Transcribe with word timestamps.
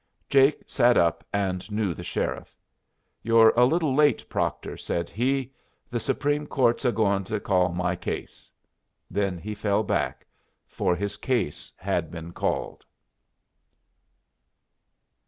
Jake 0.27 0.63
sat 0.65 0.97
up 0.97 1.23
and 1.31 1.71
knew 1.71 1.93
the 1.93 2.01
sheriff. 2.01 2.57
"You're 3.21 3.49
a 3.55 3.65
little 3.65 3.93
late, 3.93 4.27
Proctor," 4.29 4.75
said 4.75 5.11
he. 5.11 5.53
"The 5.91 5.99
Supreme 5.99 6.47
Court's 6.47 6.83
a 6.85 6.91
goin' 6.91 7.23
to 7.25 7.39
call 7.39 7.69
my 7.69 7.95
case." 7.95 8.51
Then 9.11 9.37
he 9.37 9.53
fell 9.53 9.83
back, 9.83 10.25
for 10.65 10.95
his 10.95 11.17
case 11.17 11.71
had 11.77 12.09
been 12.09 12.31
called. 12.33 12.83